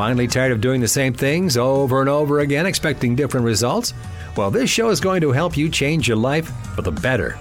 Finally 0.00 0.28
tired 0.28 0.50
of 0.50 0.62
doing 0.62 0.80
the 0.80 0.88
same 0.88 1.12
things 1.12 1.58
over 1.58 2.00
and 2.00 2.08
over 2.08 2.40
again, 2.40 2.64
expecting 2.64 3.14
different 3.14 3.44
results? 3.44 3.92
Well, 4.34 4.50
this 4.50 4.70
show 4.70 4.88
is 4.88 4.98
going 4.98 5.20
to 5.20 5.30
help 5.30 5.58
you 5.58 5.68
change 5.68 6.08
your 6.08 6.16
life 6.16 6.50
for 6.74 6.80
the 6.80 6.90
better. 6.90 7.38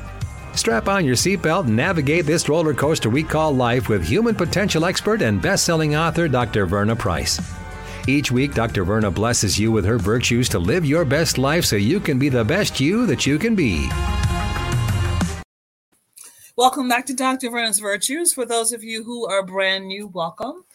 Strap 0.55 0.89
on 0.89 1.05
your 1.05 1.15
seatbelt 1.15 1.67
and 1.67 1.77
navigate 1.77 2.25
this 2.25 2.49
roller 2.49 2.73
coaster 2.73 3.09
we 3.09 3.23
call 3.23 3.55
life 3.55 3.87
with 3.87 4.05
human 4.05 4.35
potential 4.35 4.83
expert 4.83 5.21
and 5.21 5.41
best 5.41 5.63
selling 5.63 5.95
author 5.95 6.27
Dr. 6.27 6.65
Verna 6.65 6.97
Price. 6.97 7.39
Each 8.09 8.29
week, 8.29 8.55
Dr. 8.55 8.83
Verna 8.83 9.09
blesses 9.09 9.57
you 9.57 9.71
with 9.71 9.85
her 9.85 9.97
virtues 9.97 10.49
to 10.49 10.59
live 10.59 10.83
your 10.83 11.05
best 11.05 11.37
life 11.37 11.63
so 11.63 11.77
you 11.77 12.01
can 12.01 12.19
be 12.19 12.27
the 12.27 12.43
best 12.43 12.81
you 12.81 13.05
that 13.05 13.25
you 13.25 13.39
can 13.39 13.55
be. 13.55 13.87
Welcome 16.57 16.89
back 16.89 17.05
to 17.05 17.13
Dr. 17.13 17.51
Verna's 17.51 17.79
Virtues. 17.79 18.33
For 18.33 18.45
those 18.45 18.73
of 18.73 18.83
you 18.83 19.05
who 19.05 19.25
are 19.29 19.45
brand 19.45 19.87
new, 19.87 20.07
welcome. 20.07 20.65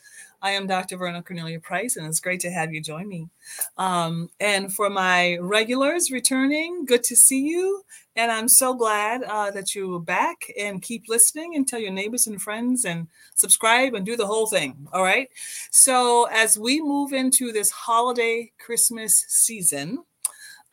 I 0.45 0.51
am 0.51 0.67
Dr. 0.67 0.99
Verna 0.99 1.23
Cornelia 1.23 1.59
Price, 1.59 1.97
and 1.97 2.07
it's 2.07 2.21
great 2.21 2.41
to 2.41 2.51
have 2.51 2.71
you 2.71 2.83
join 2.83 3.09
me. 3.09 3.31
Um, 3.79 4.29
and 4.41 4.71
for 4.71 4.91
my 4.91 5.39
regulars 5.39 6.11
returning, 6.11 6.85
good 6.85 7.03
to 7.05 7.17
see 7.17 7.41
you. 7.41 7.83
And 8.15 8.31
I'm 8.31 8.49
so 8.49 8.75
glad 8.75 9.23
uh, 9.23 9.53
that 9.53 9.75
you're 9.75 9.99
back 9.99 10.53
and 10.61 10.83
keep 10.83 11.09
listening 11.09 11.57
and 11.57 11.67
tell 11.67 11.81
your 11.81 11.93
neighbors 11.93 12.27
and 12.27 12.43
friends 12.43 12.85
and 12.85 13.09
subscribe 13.35 13.95
and 13.95 14.05
do 14.05 14.19
the 14.19 14.27
whole 14.27 14.47
thing. 14.47 14.87
All 14.93 15.03
right. 15.03 15.31
So, 15.71 16.29
as 16.31 16.59
we 16.59 16.83
move 16.83 17.15
into 17.15 17.51
this 17.51 17.71
holiday 17.71 18.53
Christmas 18.59 19.25
season, 19.27 20.05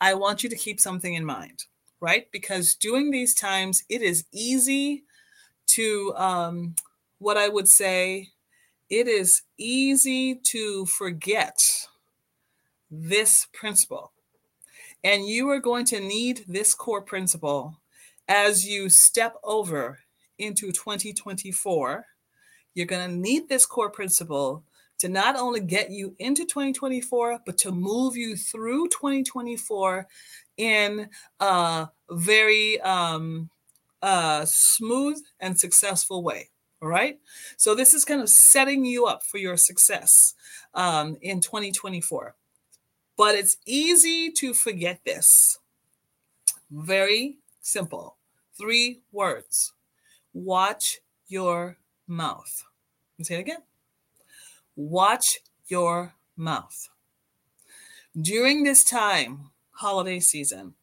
I 0.01 0.15
want 0.15 0.43
you 0.43 0.49
to 0.49 0.57
keep 0.57 0.81
something 0.81 1.13
in 1.13 1.23
mind, 1.23 1.63
right? 2.01 2.29
Because 2.33 2.75
during 2.75 3.09
these 3.09 3.33
times, 3.33 3.85
it 3.87 4.01
is 4.01 4.25
easy 4.33 5.05
to, 5.67 6.13
um, 6.17 6.75
what 7.19 7.37
I 7.37 7.47
would 7.47 7.69
say, 7.69 8.31
it 8.91 9.07
is 9.07 9.43
easy 9.57 10.35
to 10.35 10.85
forget 10.85 11.57
this 12.91 13.47
principle. 13.53 14.11
And 15.01 15.25
you 15.25 15.49
are 15.49 15.61
going 15.61 15.85
to 15.85 16.01
need 16.01 16.43
this 16.45 16.73
core 16.73 17.01
principle 17.01 17.77
as 18.27 18.65
you 18.65 18.89
step 18.89 19.35
over 19.45 19.99
into 20.37 20.73
2024. 20.73 22.05
You're 22.73 22.85
going 22.85 23.09
to 23.09 23.15
need 23.15 23.47
this 23.47 23.65
core 23.65 23.89
principle 23.89 24.65
to 24.99 25.07
not 25.07 25.37
only 25.37 25.61
get 25.61 25.89
you 25.89 26.13
into 26.19 26.43
2024, 26.43 27.39
but 27.45 27.57
to 27.59 27.71
move 27.71 28.17
you 28.17 28.35
through 28.35 28.89
2024 28.89 30.05
in 30.57 31.09
a 31.39 31.87
very 32.09 32.79
um, 32.81 33.49
uh, 34.01 34.43
smooth 34.45 35.17
and 35.39 35.57
successful 35.57 36.23
way. 36.23 36.49
All 36.81 36.89
right. 36.89 37.19
So 37.57 37.75
this 37.75 37.93
is 37.93 38.05
kind 38.05 38.21
of 38.21 38.29
setting 38.29 38.85
you 38.85 39.05
up 39.05 39.23
for 39.23 39.37
your 39.37 39.55
success 39.55 40.33
um, 40.73 41.17
in 41.21 41.39
2024. 41.39 42.35
But 43.17 43.35
it's 43.35 43.57
easy 43.67 44.31
to 44.31 44.53
forget 44.53 45.01
this. 45.05 45.59
Very 46.71 47.37
simple. 47.61 48.17
Three 48.57 49.01
words. 49.11 49.73
Watch 50.33 50.99
your 51.27 51.77
mouth. 52.07 52.63
Let 53.19 53.27
say 53.27 53.35
it 53.35 53.41
again. 53.41 53.61
Watch 54.75 55.39
your 55.67 56.15
mouth. 56.35 56.89
During 58.19 58.63
this 58.63 58.83
time, 58.83 59.51
holiday 59.71 60.19
season, 60.19 60.73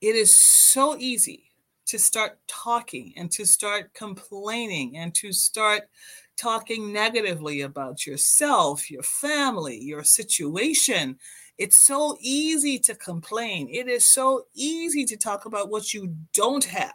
it 0.00 0.16
is 0.16 0.40
so 0.40 0.96
easy 0.98 1.47
to 1.88 1.98
start 1.98 2.38
talking 2.46 3.12
and 3.16 3.30
to 3.32 3.44
start 3.44 3.92
complaining 3.94 4.98
and 4.98 5.14
to 5.14 5.32
start 5.32 5.88
talking 6.36 6.92
negatively 6.92 7.62
about 7.62 8.06
yourself, 8.06 8.90
your 8.90 9.02
family, 9.02 9.78
your 9.78 10.04
situation. 10.04 11.18
It's 11.56 11.86
so 11.86 12.16
easy 12.20 12.78
to 12.80 12.94
complain. 12.94 13.68
It 13.70 13.88
is 13.88 14.06
so 14.06 14.44
easy 14.54 15.04
to 15.06 15.16
talk 15.16 15.46
about 15.46 15.70
what 15.70 15.92
you 15.92 16.14
don't 16.34 16.64
have. 16.64 16.92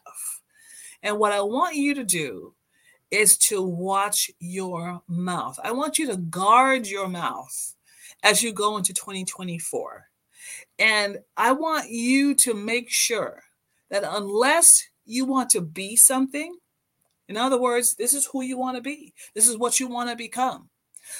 And 1.02 1.20
what 1.20 1.34
I 1.34 1.42
want 1.42 1.76
you 1.76 1.96
to 1.96 2.04
do 2.04 2.54
is 3.12 3.38
to 3.38 3.62
watch 3.62 4.32
your 4.40 5.02
mouth. 5.08 5.60
I 5.64 5.72
want 5.72 6.00
you 6.00 6.08
to 6.08 6.18
guard 6.18 6.88
your 6.88 7.10
mouth 7.10 7.76
as 8.24 8.42
you 8.42 8.54
go 8.54 8.78
into 8.78 8.94
2024. 8.94 10.06
And 10.80 11.18
I 11.36 11.52
want 11.52 11.90
you 11.90 12.36
to 12.36 12.54
make 12.54 12.90
sure 12.90 13.44
that 13.94 14.04
unless 14.04 14.90
you 15.06 15.24
want 15.24 15.52
to 15.52 15.62
be 15.62 15.96
something, 15.96 16.58
in 17.28 17.38
other 17.38 17.62
words, 17.62 17.94
this 17.94 18.16
is 18.16 18.26
who 18.26 18.42
you 18.42 18.58
want 18.58 18.76
to 18.76 18.82
be, 18.82 19.14
this 19.36 19.48
is 19.48 19.56
what 19.56 19.80
you 19.80 19.88
want 19.88 20.10
to 20.10 20.16
become. 20.16 20.68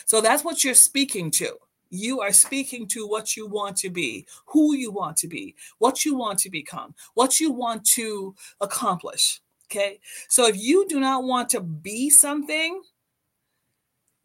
So 0.06 0.22
that's 0.22 0.44
what 0.44 0.64
you're 0.64 0.74
speaking 0.74 1.30
to. 1.32 1.56
You 1.92 2.22
are 2.22 2.34
speaking 2.34 2.88
to 2.88 3.08
what 3.08 3.38
you 3.38 3.46
want 3.46 3.78
to 3.78 3.92
be, 3.92 4.26
who 4.48 4.74
you 4.74 4.92
want 4.92 5.18
to 5.18 5.28
be, 5.28 5.54
what 5.78 6.04
you 6.04 6.16
want 6.16 6.40
to 6.40 6.50
become, 6.50 6.96
what 7.14 7.40
you 7.40 7.52
want 7.52 7.86
to 7.92 8.34
accomplish. 8.60 9.40
Okay. 9.68 10.00
So 10.28 10.48
if 10.48 10.58
you 10.58 10.88
do 10.88 11.00
not 11.00 11.26
want 11.26 11.50
to 11.50 11.62
be 11.62 12.10
something, 12.10 12.82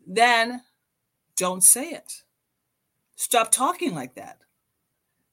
then 0.06 0.62
don't 1.36 1.62
say 1.62 1.90
it. 1.90 2.22
Stop 3.16 3.52
talking 3.52 3.94
like 3.94 4.14
that. 4.14 4.38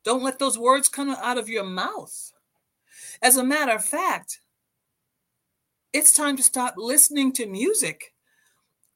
Don't 0.03 0.21
let 0.21 0.37
those 0.37 0.57
words 0.57 0.89
come 0.89 1.11
out 1.11 1.37
of 1.37 1.47
your 1.47 1.63
mouth. 1.63 2.33
As 3.21 3.37
a 3.37 3.43
matter 3.43 3.73
of 3.73 3.83
fact, 3.83 4.41
it's 5.93 6.11
time 6.11 6.37
to 6.37 6.43
stop 6.43 6.75
listening 6.77 7.31
to 7.33 7.45
music 7.45 8.13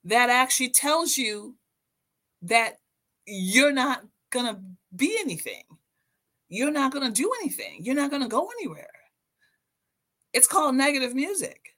that 0.04 0.30
actually 0.30 0.70
tells 0.70 1.18
you 1.18 1.56
that 2.42 2.80
you're 3.26 3.72
not 3.72 4.04
going 4.32 4.46
to 4.46 4.60
be 4.96 5.16
anything. 5.20 5.64
You're 6.50 6.72
not 6.72 6.92
going 6.92 7.06
to 7.06 7.22
do 7.22 7.32
anything. 7.42 7.80
You're 7.82 7.96
not 7.96 8.10
going 8.10 8.24
to 8.24 8.28
go 8.28 8.50
anywhere. 8.60 8.90
It's 10.34 10.48
called 10.48 10.76
negative 10.76 11.14
music. 11.14 11.76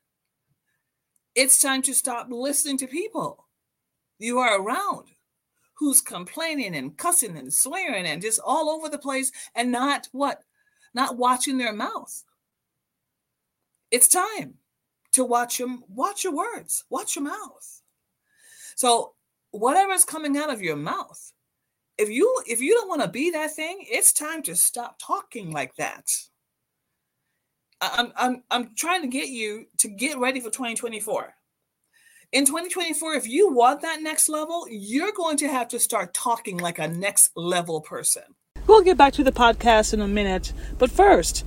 It's 1.35 1.59
time 1.59 1.81
to 1.83 1.93
stop 1.93 2.27
listening 2.29 2.77
to 2.79 2.87
people 2.87 3.47
you 4.21 4.37
are 4.39 4.61
around 4.61 5.07
who's 5.73 5.99
complaining 5.99 6.75
and 6.75 6.95
cussing 6.95 7.35
and 7.37 7.51
swearing 7.51 8.05
and 8.05 8.21
just 8.21 8.39
all 8.45 8.69
over 8.69 8.87
the 8.87 8.99
place 8.99 9.31
and 9.55 9.71
not 9.71 10.07
what? 10.11 10.43
Not 10.93 11.17
watching 11.17 11.57
their 11.57 11.73
mouth. 11.73 12.23
It's 13.91 14.07
time 14.07 14.55
to 15.13 15.25
watch 15.25 15.57
them, 15.57 15.83
watch 15.89 16.23
your 16.23 16.33
words, 16.33 16.85
watch 16.89 17.15
your 17.15 17.25
mouth. 17.25 17.81
So 18.75 19.13
whatever 19.51 19.91
is 19.91 20.05
coming 20.05 20.37
out 20.37 20.49
of 20.51 20.61
your 20.61 20.77
mouth, 20.77 21.33
if 21.97 22.09
you 22.09 22.41
if 22.47 22.61
you 22.61 22.73
don't 22.73 22.89
want 22.89 23.01
to 23.01 23.07
be 23.07 23.31
that 23.31 23.53
thing, 23.53 23.77
it's 23.81 24.13
time 24.13 24.41
to 24.43 24.55
stop 24.55 24.97
talking 24.99 25.51
like 25.51 25.75
that. 25.75 26.07
I'm 27.81 28.11
I'm 28.15 28.43
I'm 28.49 28.75
trying 28.75 29.01
to 29.01 29.07
get 29.07 29.27
you 29.27 29.65
to 29.79 29.87
get 29.87 30.17
ready 30.17 30.39
for 30.39 30.49
2024. 30.49 31.33
In 32.31 32.45
2024, 32.45 33.15
if 33.15 33.27
you 33.27 33.51
want 33.51 33.81
that 33.81 34.01
next 34.01 34.29
level, 34.29 34.65
you're 34.69 35.11
going 35.11 35.35
to 35.37 35.49
have 35.49 35.67
to 35.69 35.79
start 35.79 36.13
talking 36.13 36.57
like 36.57 36.79
a 36.79 36.87
next 36.87 37.31
level 37.35 37.81
person. 37.81 38.23
We'll 38.71 38.83
get 38.83 38.97
back 38.97 39.11
to 39.15 39.23
the 39.25 39.33
podcast 39.33 39.93
in 39.93 39.99
a 39.99 40.07
minute, 40.07 40.53
but 40.77 40.89
first, 40.89 41.43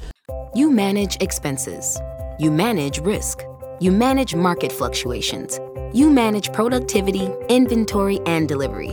you 0.54 0.70
manage 0.70 1.16
expenses 1.22 1.98
you 2.38 2.50
manage 2.50 2.98
risk. 2.98 3.44
You 3.80 3.90
manage 3.92 4.34
market 4.34 4.70
fluctuations. 4.70 5.58
You 5.94 6.10
manage 6.10 6.52
productivity, 6.52 7.30
inventory, 7.48 8.20
and 8.26 8.46
delivery. 8.46 8.90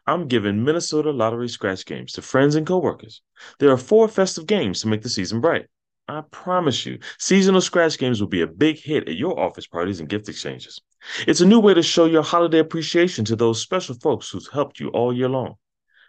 I'm 0.07 0.27
giving 0.27 0.63
Minnesota 0.63 1.11
Lottery 1.11 1.49
scratch 1.49 1.85
games 1.85 2.13
to 2.13 2.21
friends 2.21 2.55
and 2.55 2.65
coworkers. 2.65 3.21
There 3.59 3.71
are 3.71 3.77
four 3.77 4.07
festive 4.07 4.45
games 4.45 4.81
to 4.81 4.87
make 4.87 5.01
the 5.01 5.09
season 5.09 5.41
bright. 5.41 5.67
I 6.07 6.21
promise 6.29 6.85
you, 6.85 6.99
seasonal 7.17 7.61
scratch 7.61 7.97
games 7.97 8.21
will 8.21 8.27
be 8.27 8.41
a 8.41 8.47
big 8.47 8.77
hit 8.77 9.09
at 9.09 9.15
your 9.15 9.39
office 9.39 9.65
parties 9.65 9.99
and 9.99 10.07
gift 10.07 10.29
exchanges. 10.29 10.79
It's 11.27 11.41
a 11.41 11.45
new 11.45 11.59
way 11.59 11.73
to 11.73 11.81
show 11.81 12.05
your 12.05 12.21
holiday 12.21 12.59
appreciation 12.59 13.25
to 13.25 13.35
those 13.35 13.61
special 13.61 13.95
folks 13.95 14.29
who've 14.29 14.47
helped 14.53 14.79
you 14.79 14.89
all 14.89 15.11
year 15.11 15.29
long. 15.29 15.55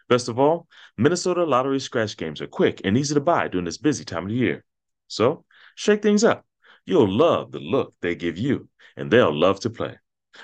Best 0.09 0.29
of 0.29 0.39
all, 0.39 0.69
Minnesota 0.97 1.45
Lottery 1.45 1.81
scratch 1.81 2.17
games 2.17 2.41
are 2.41 2.47
quick 2.47 2.81
and 2.85 2.97
easy 2.97 3.15
to 3.15 3.21
buy 3.21 3.49
during 3.49 3.65
this 3.65 3.79
busy 3.79 4.05
time 4.05 4.25
of 4.25 4.29
the 4.29 4.37
year. 4.37 4.65
So, 5.09 5.45
shake 5.75 6.03
things 6.03 6.25
up. 6.25 6.47
You'll 6.85 7.11
love 7.11 7.51
the 7.51 7.59
look 7.59 7.95
they 8.01 8.15
give 8.15 8.39
you, 8.39 8.69
and 8.97 9.11
they'll 9.11 9.35
love 9.35 9.61
to 9.61 9.71
play. 9.71 9.99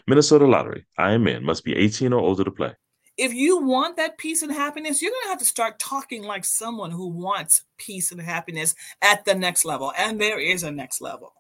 Minnesota 0.06 0.46
Lottery, 0.46 0.87
I 0.99 1.12
am 1.12 1.26
in, 1.28 1.44
must 1.44 1.64
be 1.64 1.76
18 1.76 2.12
or 2.12 2.20
older 2.20 2.44
to 2.44 2.50
play. 2.50 2.75
If 3.19 3.35
you 3.35 3.62
want 3.62 3.97
that 3.97 4.17
peace 4.19 4.43
and 4.43 4.53
happiness, 4.53 5.03
you're 5.03 5.11
going 5.11 5.25
to 5.25 5.29
have 5.29 5.38
to 5.41 5.44
start 5.44 5.79
talking 5.79 6.23
like 6.23 6.44
someone 6.44 6.91
who 6.91 7.09
wants 7.09 7.64
peace 7.76 8.11
and 8.11 8.20
happiness 8.20 8.75
at 9.03 9.25
the 9.25 9.35
next 9.35 9.64
level. 9.64 9.93
And 9.99 10.20
there 10.20 10.41
is 10.41 10.62
a 10.62 10.70
next 10.70 11.00
level. 11.00 11.35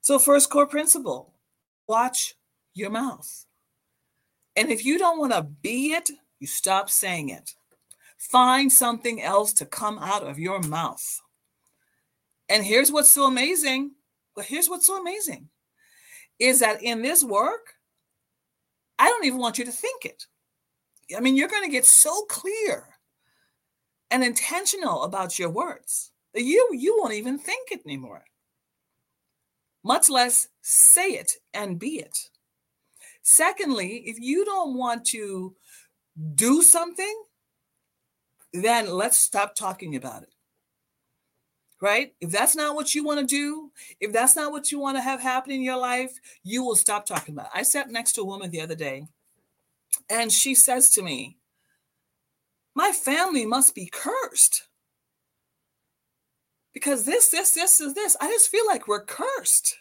So, 0.00 0.18
first 0.18 0.50
core 0.50 0.66
principle 0.66 1.32
watch 1.88 2.34
your 2.74 2.90
mouth. 2.90 3.46
And 4.56 4.70
if 4.70 4.84
you 4.84 4.98
don't 4.98 5.18
want 5.18 5.32
to 5.32 5.42
be 5.42 5.92
it, 5.92 6.10
you 6.38 6.46
stop 6.46 6.88
saying 6.88 7.28
it. 7.28 7.54
Find 8.18 8.72
something 8.72 9.20
else 9.20 9.52
to 9.54 9.66
come 9.66 9.98
out 9.98 10.22
of 10.22 10.38
your 10.38 10.60
mouth. 10.60 11.20
And 12.48 12.64
here's 12.64 12.92
what's 12.92 13.10
so 13.10 13.26
amazing. 13.26 13.92
Well, 14.36 14.46
here's 14.46 14.68
what's 14.68 14.86
so 14.86 15.00
amazing 15.00 15.48
is 16.38 16.60
that 16.60 16.82
in 16.82 17.02
this 17.02 17.22
work, 17.22 17.71
I 19.02 19.06
don't 19.08 19.24
even 19.24 19.40
want 19.40 19.58
you 19.58 19.64
to 19.64 19.72
think 19.72 20.04
it. 20.04 20.26
I 21.16 21.18
mean, 21.18 21.34
you're 21.34 21.48
going 21.48 21.64
to 21.64 21.70
get 21.70 21.84
so 21.84 22.22
clear 22.26 22.84
and 24.12 24.22
intentional 24.22 25.02
about 25.02 25.40
your 25.40 25.50
words 25.50 26.12
that 26.34 26.44
you 26.44 26.68
you 26.70 26.96
won't 26.96 27.14
even 27.14 27.36
think 27.36 27.72
it 27.72 27.80
anymore. 27.84 28.22
Much 29.82 30.08
less 30.08 30.46
say 30.60 31.14
it 31.14 31.32
and 31.52 31.80
be 31.80 31.96
it. 31.96 32.16
Secondly, 33.22 34.04
if 34.06 34.20
you 34.20 34.44
don't 34.44 34.78
want 34.78 35.04
to 35.06 35.56
do 36.36 36.62
something, 36.62 37.24
then 38.52 38.88
let's 38.88 39.18
stop 39.18 39.56
talking 39.56 39.96
about 39.96 40.22
it 40.22 40.31
right? 41.82 42.14
If 42.20 42.30
that's 42.30 42.54
not 42.54 42.76
what 42.76 42.94
you 42.94 43.02
want 43.02 43.20
to 43.20 43.26
do, 43.26 43.72
if 44.00 44.12
that's 44.12 44.36
not 44.36 44.52
what 44.52 44.70
you 44.70 44.78
want 44.78 44.96
to 44.96 45.02
have 45.02 45.20
happen 45.20 45.50
in 45.50 45.62
your 45.62 45.76
life, 45.76 46.12
you 46.44 46.64
will 46.64 46.76
stop 46.76 47.04
talking 47.04 47.34
about 47.34 47.46
it. 47.46 47.52
I 47.58 47.64
sat 47.64 47.90
next 47.90 48.12
to 48.12 48.22
a 48.22 48.24
woman 48.24 48.50
the 48.50 48.60
other 48.60 48.76
day 48.76 49.08
and 50.08 50.30
she 50.30 50.54
says 50.54 50.90
to 50.90 51.02
me, 51.02 51.38
My 52.74 52.92
family 52.92 53.44
must 53.44 53.74
be 53.74 53.90
cursed 53.92 54.68
because 56.72 57.04
this, 57.04 57.28
this, 57.28 57.52
this 57.52 57.80
is 57.80 57.94
this. 57.94 58.16
I 58.20 58.28
just 58.28 58.48
feel 58.48 58.66
like 58.66 58.86
we're 58.86 59.04
cursed. 59.04 59.76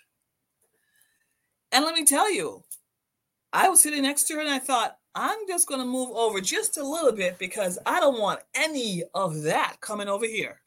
And 1.71 1.86
let 1.86 1.94
me 1.95 2.03
tell 2.03 2.33
you, 2.33 2.63
I 3.53 3.69
was 3.69 3.81
sitting 3.81 4.01
next 4.01 4.24
to 4.24 4.33
her 4.36 4.42
and 4.42 4.50
I 4.50 4.59
thought, 4.59 4.98
I'm 5.13 5.39
just 5.48 5.68
going 5.68 5.81
to 5.81 5.86
move 5.86 6.09
over 6.12 6.42
just 6.42 6.77
a 6.77 6.83
little 6.83 7.12
bit 7.12 7.38
because 7.38 7.77
I 7.86 8.00
don't 8.00 8.19
want 8.19 8.39
any 8.56 9.03
of 9.13 9.44
that 9.44 9.77
coming 9.81 10.07
over 10.07 10.25
here. 10.25 10.60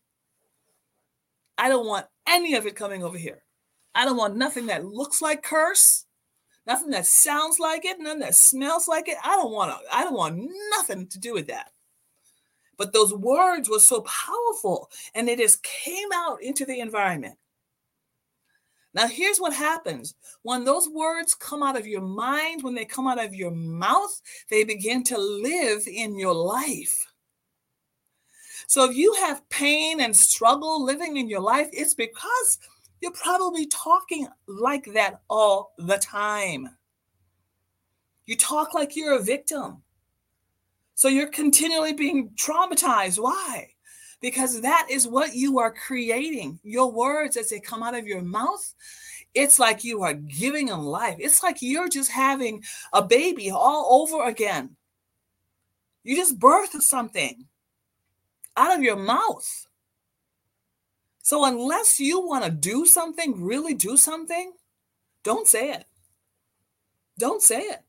I 1.59 1.69
don't 1.69 1.87
want 1.87 2.06
any 2.29 2.55
of 2.55 2.67
it 2.67 2.77
coming 2.77 3.03
over 3.03 3.19
here. 3.19 3.43
I 3.95 4.05
don't 4.05 4.17
want 4.17 4.37
nothing 4.37 4.67
that 4.67 4.85
looks 4.85 5.23
like 5.23 5.43
curse, 5.43 6.06
nothing 6.67 6.91
that 6.91 7.06
sounds 7.06 7.61
like 7.61 7.85
it, 7.85 8.01
nothing 8.01 8.21
that 8.21 8.35
smells 8.35 8.89
like 8.89 9.09
it. 9.09 9.17
I 9.25 9.37
don't 9.37 9.53
want 9.53 9.75
I 9.93 10.03
don't 10.03 10.15
want 10.15 10.51
nothing 10.77 11.06
to 11.09 11.19
do 11.19 11.33
with 11.33 11.47
that. 11.47 11.71
But 12.77 12.93
those 12.93 13.15
words 13.15 13.69
were 13.69 13.79
so 13.79 14.03
powerful 14.03 14.91
and 15.15 15.29
they 15.29 15.37
just 15.37 15.62
came 15.62 16.09
out 16.12 16.43
into 16.43 16.65
the 16.65 16.81
environment. 16.81 17.37
Now, 18.95 19.09
here's 19.09 19.39
what 19.39 19.53
happens 19.53 20.15
when 20.43 20.65
those 20.65 20.89
words 20.89 21.35
come 21.35 21.62
out 21.62 21.77
of 21.77 21.87
your 21.87 22.00
mind, 22.00 22.62
when 22.62 22.75
they 22.75 22.85
come 22.85 23.09
out 23.09 23.23
of 23.23 23.35
your 23.35 23.50
mouth, 23.50 24.21
they 24.50 24.62
begin 24.62 25.03
to 25.05 25.19
live 25.19 25.83
in 25.87 26.17
your 26.17 26.35
life. 26.35 26.95
So 28.75 28.91
if 28.91 28.97
you 28.97 29.15
have 29.21 29.49
pain 29.50 30.00
and 30.00 30.17
struggle 30.17 30.85
living 30.85 31.17
in 31.17 31.29
your 31.29 31.38
life, 31.38 31.69
it's 31.73 31.94
because 31.94 32.59
you're 33.00 33.12
probably 33.12 33.67
talking 33.67 34.26
like 34.49 34.94
that 34.94 35.21
all 35.31 35.75
the 35.79 35.97
time. 35.99 36.69
You 38.26 38.37
talk 38.37 38.75
like 38.75 38.97
you're 38.97 39.17
a 39.17 39.23
victim. 39.23 39.85
So 40.97 41.06
you're 41.06 41.29
continually 41.29 41.93
being 41.93 42.31
traumatized. 42.31 43.21
Why? 43.21 43.69
Because 44.21 44.61
that 44.62 44.88
is 44.91 45.06
what 45.06 45.37
you 45.37 45.61
are 45.61 45.73
creating. 45.73 46.59
Your 46.65 46.91
words, 46.91 47.37
as 47.37 47.50
they 47.50 47.61
come 47.61 47.85
out 47.85 47.94
of 47.94 48.09
your 48.09 48.23
mouth, 48.23 48.75
it's 49.35 49.61
like 49.61 49.85
you 49.85 50.03
are 50.03 50.15
giving 50.15 50.67
them 50.67 50.81
life. 50.81 51.19
It's 51.21 51.44
like 51.44 51.59
you're 51.62 51.88
just 51.88 52.11
having 52.11 52.65
a 52.93 53.05
baby 53.05 53.53
all 53.53 54.03
over 54.03 54.25
again. 54.25 54.75
You 56.03 56.17
just 56.17 56.41
birthed 56.41 56.82
something 56.82 57.47
out 58.56 58.77
of 58.77 58.83
your 58.83 58.97
mouth. 58.97 59.67
So 61.23 61.45
unless 61.45 61.99
you 61.99 62.21
want 62.21 62.45
to 62.45 62.51
do 62.51 62.87
something, 62.87 63.43
really 63.43 63.75
do 63.75 63.97
something, 63.97 64.53
don't 65.23 65.49
say 65.49 65.71
it. 65.71 65.87
Don't 67.19 67.43
say 67.43 67.61
it. 67.61 67.81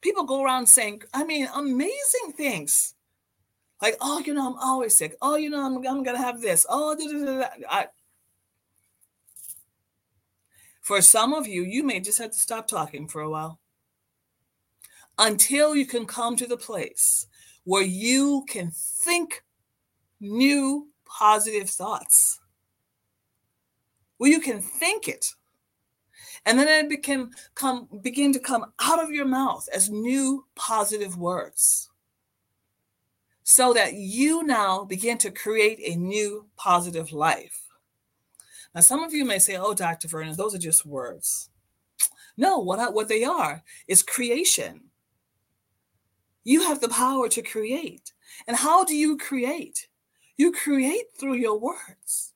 People 0.00 0.24
go 0.24 0.44
around 0.44 0.68
saying, 0.68 1.02
I 1.12 1.24
mean, 1.24 1.48
amazing 1.52 2.32
things. 2.36 2.94
Like, 3.82 3.96
oh, 4.00 4.20
you 4.20 4.34
know, 4.34 4.46
I'm 4.46 4.58
always 4.58 4.96
sick. 4.96 5.16
Oh, 5.20 5.36
you 5.36 5.50
know, 5.50 5.64
I'm, 5.64 5.76
I'm 5.78 6.02
going 6.02 6.16
to 6.16 6.22
have 6.22 6.40
this. 6.40 6.66
Oh, 6.68 6.96
da, 6.96 7.06
da, 7.06 7.40
da, 7.40 7.48
I, 7.68 7.86
for 10.80 11.00
some 11.02 11.34
of 11.34 11.46
you, 11.46 11.62
you 11.62 11.82
may 11.82 12.00
just 12.00 12.18
have 12.18 12.30
to 12.30 12.38
stop 12.38 12.66
talking 12.66 13.08
for 13.08 13.20
a 13.20 13.28
while 13.28 13.58
until 15.18 15.74
you 15.74 15.84
can 15.84 16.06
come 16.06 16.36
to 16.36 16.46
the 16.46 16.56
place 16.56 17.26
where 17.68 17.82
you 17.82 18.46
can 18.48 18.70
think 18.72 19.44
new 20.20 20.88
positive 21.04 21.68
thoughts, 21.68 22.40
where 24.16 24.30
you 24.30 24.40
can 24.40 24.62
think 24.62 25.06
it. 25.06 25.34
And 26.46 26.58
then 26.58 26.90
it 26.90 27.02
can 27.02 27.32
come 27.54 27.86
begin 28.00 28.32
to 28.32 28.38
come 28.38 28.72
out 28.80 29.04
of 29.04 29.10
your 29.10 29.26
mouth 29.26 29.68
as 29.70 29.90
new 29.90 30.46
positive 30.54 31.18
words. 31.18 31.90
So 33.42 33.74
that 33.74 33.92
you 33.92 34.44
now 34.44 34.86
begin 34.86 35.18
to 35.18 35.30
create 35.30 35.78
a 35.84 35.94
new 35.94 36.46
positive 36.56 37.12
life. 37.12 37.60
Now, 38.74 38.80
some 38.80 39.02
of 39.02 39.12
you 39.12 39.26
may 39.26 39.38
say, 39.38 39.58
Oh, 39.58 39.74
Dr. 39.74 40.08
Verna, 40.08 40.34
those 40.34 40.54
are 40.54 40.58
just 40.58 40.86
words. 40.86 41.50
No, 42.34 42.60
what, 42.60 42.78
I, 42.78 42.88
what 42.88 43.08
they 43.08 43.24
are 43.24 43.62
is 43.86 44.02
creation. 44.02 44.87
You 46.44 46.62
have 46.62 46.80
the 46.80 46.88
power 46.88 47.28
to 47.28 47.42
create. 47.42 48.12
And 48.46 48.56
how 48.56 48.84
do 48.84 48.94
you 48.94 49.16
create? 49.16 49.88
You 50.36 50.52
create 50.52 51.06
through 51.18 51.34
your 51.34 51.58
words. 51.58 52.32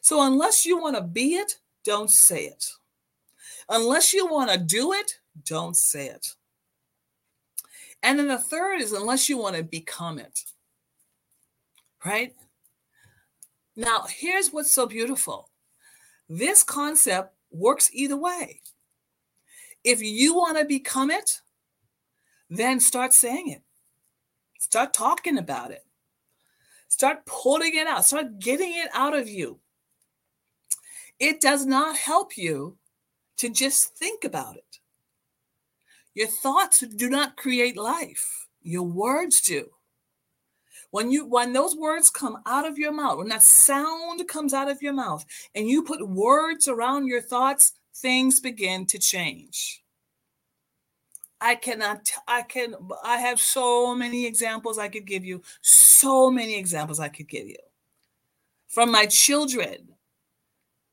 So 0.00 0.22
unless 0.22 0.66
you 0.66 0.80
want 0.80 0.96
to 0.96 1.02
be 1.02 1.34
it, 1.36 1.58
don't 1.84 2.10
say 2.10 2.44
it. 2.44 2.66
Unless 3.68 4.12
you 4.12 4.26
want 4.26 4.50
to 4.50 4.58
do 4.58 4.92
it, 4.92 5.18
don't 5.44 5.76
say 5.76 6.06
it. 6.06 6.34
And 8.02 8.18
then 8.18 8.28
the 8.28 8.38
third 8.38 8.80
is 8.80 8.92
unless 8.92 9.28
you 9.28 9.38
want 9.38 9.56
to 9.56 9.64
become 9.64 10.18
it. 10.18 10.40
Right? 12.04 12.34
Now, 13.74 14.04
here's 14.08 14.52
what's 14.52 14.72
so 14.72 14.86
beautiful 14.86 15.50
this 16.28 16.62
concept 16.62 17.34
works 17.50 17.90
either 17.92 18.16
way. 18.16 18.60
If 19.84 20.02
you 20.02 20.34
want 20.34 20.58
to 20.58 20.64
become 20.64 21.10
it, 21.10 21.40
then 22.48 22.80
start 22.80 23.12
saying 23.12 23.48
it. 23.48 23.62
Start 24.58 24.92
talking 24.92 25.38
about 25.38 25.70
it. 25.70 25.84
Start 26.88 27.26
pulling 27.26 27.74
it 27.74 27.86
out. 27.86 28.04
Start 28.04 28.38
getting 28.38 28.72
it 28.72 28.88
out 28.94 29.16
of 29.16 29.28
you. 29.28 29.60
It 31.18 31.40
does 31.40 31.66
not 31.66 31.96
help 31.96 32.36
you 32.36 32.76
to 33.38 33.48
just 33.48 33.96
think 33.96 34.24
about 34.24 34.56
it. 34.56 34.78
Your 36.14 36.28
thoughts 36.28 36.80
do 36.80 37.10
not 37.10 37.36
create 37.36 37.76
life. 37.76 38.46
Your 38.62 38.84
words 38.84 39.40
do. 39.40 39.70
When 40.90 41.10
you 41.10 41.26
when 41.26 41.52
those 41.52 41.76
words 41.76 42.10
come 42.10 42.38
out 42.46 42.66
of 42.66 42.78
your 42.78 42.92
mouth, 42.92 43.18
when 43.18 43.28
that 43.28 43.42
sound 43.42 44.26
comes 44.28 44.54
out 44.54 44.70
of 44.70 44.80
your 44.80 44.94
mouth 44.94 45.24
and 45.54 45.68
you 45.68 45.82
put 45.82 46.08
words 46.08 46.66
around 46.68 47.06
your 47.06 47.20
thoughts, 47.20 47.72
things 47.94 48.40
begin 48.40 48.86
to 48.86 48.98
change. 48.98 49.82
I 51.40 51.54
cannot, 51.54 52.10
I 52.26 52.42
can, 52.42 52.74
I 53.04 53.18
have 53.18 53.40
so 53.40 53.94
many 53.94 54.26
examples 54.26 54.78
I 54.78 54.88
could 54.88 55.06
give 55.06 55.24
you, 55.24 55.42
so 55.60 56.30
many 56.30 56.56
examples 56.56 56.98
I 56.98 57.08
could 57.08 57.28
give 57.28 57.46
you 57.46 57.56
from 58.68 58.90
my 58.90 59.06
children 59.06 59.88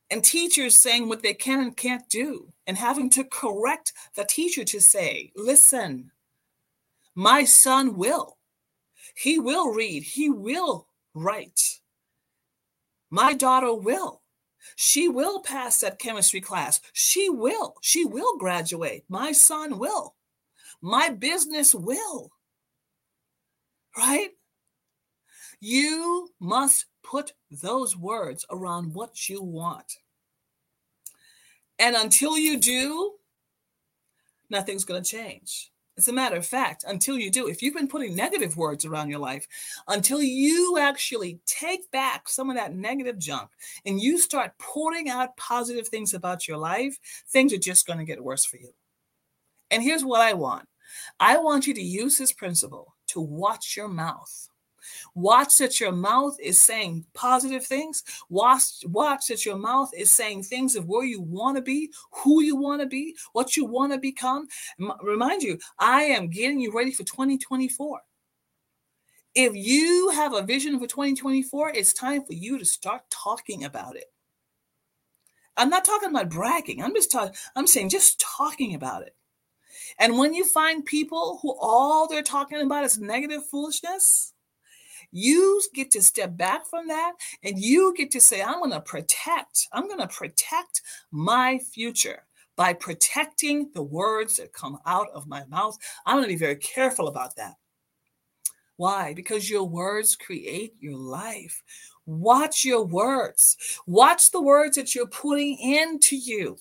and 0.10 0.24
teachers 0.24 0.82
saying 0.82 1.10
what 1.10 1.24
they 1.24 1.34
can 1.34 1.60
and 1.60 1.76
can't 1.76 2.08
do, 2.08 2.54
and 2.68 2.78
having 2.78 3.10
to 3.10 3.24
correct 3.24 3.94
the 4.16 4.24
teacher 4.24 4.64
to 4.64 4.80
say, 4.80 5.32
listen, 5.36 6.12
my 7.16 7.44
son 7.44 7.98
will. 7.98 8.38
He 9.16 9.40
will 9.40 9.74
read, 9.74 10.04
he 10.04 10.30
will 10.30 10.88
write. 11.14 11.80
My 13.10 13.34
daughter 13.34 13.74
will. 13.74 14.22
She 14.76 15.08
will 15.08 15.42
pass 15.42 15.80
that 15.82 16.00
chemistry 16.00 16.42
class. 16.42 16.80
She 16.94 17.30
will. 17.30 17.76
She 17.82 18.06
will 18.06 18.38
graduate. 18.38 19.04
My 19.10 19.32
son 19.32 19.78
will. 19.78 20.16
My 20.84 21.10
business 21.10 21.74
will. 21.74 22.30
Right? 23.98 24.32
You 25.62 26.30
must 26.42 26.88
put 27.04 27.32
those 27.50 27.96
words 27.96 28.46
around 28.52 28.94
what 28.94 29.30
you 29.30 29.42
want. 29.42 29.94
And 31.80 31.96
until 31.96 32.38
you 32.38 32.60
do, 32.60 33.14
nothing's 34.50 34.84
going 34.84 35.02
to 35.02 35.10
change. 35.10 35.72
As 35.98 36.10
a 36.10 36.14
matter 36.14 36.36
of 36.36 36.46
fact, 36.46 36.84
until 36.86 37.18
you 37.18 37.32
do, 37.32 37.48
if 37.48 37.62
you've 37.62 37.76
been 37.76 37.88
putting 37.88 38.14
negative 38.14 38.58
words 38.58 38.84
around 38.84 39.10
your 39.10 39.20
life, 39.20 39.48
until 39.88 40.22
you 40.22 40.78
actually 40.80 41.40
take 41.46 41.90
back 41.92 42.28
some 42.28 42.50
of 42.50 42.58
that 42.58 42.76
negative 42.76 43.18
junk 43.20 43.52
and 43.86 44.02
you 44.02 44.18
start 44.20 44.58
pouring 44.60 45.08
out 45.08 45.38
positive 45.38 45.88
things 45.88 46.14
about 46.14 46.46
your 46.46 46.58
life, 46.58 46.98
things 47.30 47.54
are 47.54 47.58
just 47.58 47.88
going 47.88 48.00
to 48.00 48.06
get 48.06 48.22
worse 48.22 48.44
for 48.44 48.58
you. 48.58 48.74
And 49.72 49.82
here's 49.82 50.04
what 50.04 50.20
I 50.20 50.34
want 50.34 50.68
I 51.20 51.38
want 51.38 51.68
you 51.68 51.74
to 51.74 51.82
use 51.82 52.18
this 52.18 52.34
principle 52.34 52.96
to 53.08 53.22
watch 53.22 53.76
your 53.76 53.88
mouth. 53.88 54.50
Watch 55.16 55.58
that 55.58 55.80
your 55.80 55.92
mouth 55.92 56.38
is 56.42 56.64
saying 56.64 57.06
positive 57.14 57.66
things. 57.66 58.04
Watch, 58.30 58.64
watch 58.86 59.28
that 59.28 59.46
your 59.46 59.58
mouth 59.58 59.92
is 59.96 60.16
saying 60.16 60.44
things 60.44 60.76
of 60.76 60.88
where 60.88 61.06
you 61.06 61.22
want 61.22 61.58
to 61.58 61.62
be, 61.62 61.92
who 62.12 62.42
you 62.42 62.56
want 62.56 62.82
to 62.82 62.88
be, 62.88 63.16
what 63.32 63.56
you 63.56 63.66
want 63.66 63.94
to 63.94 64.00
become. 64.00 64.48
Remind 65.02 65.42
you, 65.42 65.58
I 65.80 66.04
am 66.04 66.30
getting 66.30 66.60
you 66.60 66.76
ready 66.76 66.92
for 66.92 67.04
2024. 67.04 68.02
If 69.36 69.56
you 69.56 70.10
have 70.10 70.34
a 70.34 70.44
vision 70.44 70.80
for 70.80 70.86
2024, 70.86 71.70
it's 71.70 71.94
time 71.94 72.24
for 72.24 72.34
you 72.34 72.60
to 72.60 72.66
start 72.66 73.02
talking 73.10 73.64
about 73.64 73.96
it. 73.96 74.12
I'm 75.58 75.70
not 75.70 75.86
talking 75.86 76.10
about 76.10 76.30
bragging. 76.30 76.84
I'm 76.84 76.94
just 76.94 77.12
talking, 77.12 77.36
I'm 77.56 77.68
saying 77.68 77.90
just 77.90 78.20
talking 78.20 78.76
about 78.76 79.04
it. 79.04 79.16
And 80.00 80.18
when 80.18 80.34
you 80.34 80.46
find 80.46 80.86
people 80.86 81.40
who 81.42 81.56
all 81.60 82.08
they're 82.08 82.22
talking 82.22 82.62
about 82.62 82.84
is 82.84 83.00
negative 83.00 83.46
foolishness, 83.50 84.34
you 85.12 85.62
get 85.74 85.92
to 85.92 86.02
step 86.02 86.36
back 86.36 86.66
from 86.66 86.88
that 86.88 87.14
and 87.44 87.60
you 87.60 87.94
get 87.96 88.12
to 88.12 88.20
say, 88.20 88.42
I'm 88.42 88.60
going 88.60 88.72
to 88.72 88.82
protect, 88.82 89.68
I'm 89.72 89.88
going 89.88 90.00
to 90.00 90.08
protect 90.08 90.82
my 91.12 91.60
future 91.72 92.24
by 92.56 92.74
protecting 92.74 93.70
the 93.74 93.84
words 93.84 94.38
that 94.38 94.54
come 94.54 94.80
out 94.86 95.08
of 95.14 95.28
my 95.28 95.46
mouth. 95.46 95.78
I'm 96.06 96.18
going 96.18 96.26
to 96.26 96.34
be 96.34 96.40
very 96.40 96.56
careful 96.56 97.08
about 97.08 97.36
that. 97.36 97.54
Why? 98.78 99.14
Because 99.14 99.50
your 99.50 99.66
words 99.66 100.16
create 100.16 100.74
your 100.80 100.98
life. 100.98 101.62
Watch 102.06 102.66
your 102.66 102.84
words. 102.84 103.56
Watch 103.86 104.32
the 104.32 104.42
words 104.42 104.76
that 104.76 104.96
you're 104.96 105.08
putting 105.08 105.58
into 105.60 106.16
you. 106.16 106.58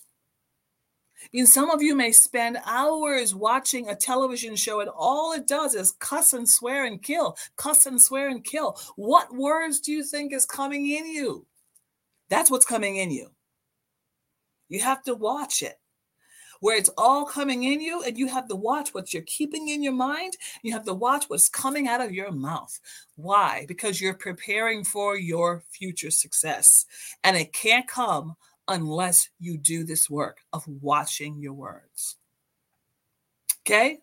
I 1.23 1.27
mean, 1.33 1.47
some 1.47 1.69
of 1.69 1.81
you 1.81 1.95
may 1.95 2.11
spend 2.11 2.57
hours 2.65 3.33
watching 3.33 3.89
a 3.89 3.95
television 3.95 4.55
show, 4.55 4.81
and 4.81 4.89
all 4.89 5.33
it 5.33 5.47
does 5.47 5.73
is 5.73 5.91
cuss 5.99 6.33
and 6.33 6.47
swear 6.47 6.85
and 6.85 7.01
kill, 7.01 7.37
cuss 7.55 7.85
and 7.85 8.01
swear 8.01 8.29
and 8.29 8.43
kill. 8.43 8.77
What 8.95 9.33
words 9.33 9.79
do 9.79 9.91
you 9.91 10.03
think 10.03 10.33
is 10.33 10.45
coming 10.45 10.89
in 10.89 11.05
you? 11.05 11.45
That's 12.29 12.51
what's 12.51 12.65
coming 12.65 12.97
in 12.97 13.11
you. 13.11 13.29
You 14.69 14.81
have 14.81 15.03
to 15.03 15.15
watch 15.15 15.61
it 15.61 15.77
where 16.63 16.77
it's 16.77 16.89
all 16.97 17.25
coming 17.25 17.63
in 17.63 17.81
you, 17.81 18.03
and 18.03 18.17
you 18.17 18.25
have 18.25 18.47
to 18.47 18.55
watch 18.55 18.93
what 18.93 19.13
you're 19.13 19.23
keeping 19.23 19.67
in 19.67 19.83
your 19.83 19.91
mind. 19.91 20.37
You 20.61 20.71
have 20.71 20.85
to 20.85 20.93
watch 20.93 21.25
what's 21.27 21.49
coming 21.49 21.89
out 21.89 21.99
of 21.99 22.13
your 22.13 22.31
mouth. 22.31 22.79
Why? 23.15 23.65
Because 23.67 23.99
you're 23.99 24.13
preparing 24.13 24.85
for 24.85 25.17
your 25.17 25.61
future 25.71 26.09
success, 26.09 26.85
and 27.21 27.35
it 27.35 27.51
can't 27.51 27.85
come 27.85 28.35
unless 28.67 29.29
you 29.39 29.57
do 29.57 29.83
this 29.83 30.09
work 30.09 30.41
of 30.51 30.67
watching 30.67 31.39
your 31.39 31.53
words. 31.53 32.17
Okay? 33.61 33.99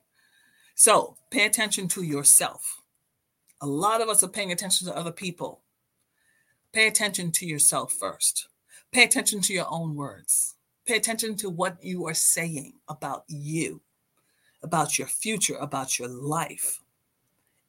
So 0.74 1.16
pay 1.30 1.46
attention 1.46 1.88
to 1.88 2.02
yourself. 2.02 2.82
A 3.60 3.66
lot 3.66 4.00
of 4.00 4.08
us 4.08 4.22
are 4.22 4.28
paying 4.28 4.52
attention 4.52 4.86
to 4.86 4.96
other 4.96 5.12
people. 5.12 5.60
Pay 6.72 6.86
attention 6.86 7.32
to 7.32 7.46
yourself 7.46 7.92
first. 7.92 8.48
Pay 8.92 9.04
attention 9.04 9.40
to 9.42 9.52
your 9.52 9.66
own 9.68 9.94
words. 9.94 10.54
Pay 10.86 10.96
attention 10.96 11.36
to 11.36 11.50
what 11.50 11.82
you 11.82 12.06
are 12.06 12.14
saying 12.14 12.74
about 12.88 13.24
you, 13.28 13.82
about 14.62 14.98
your 14.98 15.08
future, 15.08 15.56
about 15.56 15.98
your 15.98 16.08
life. 16.08 16.80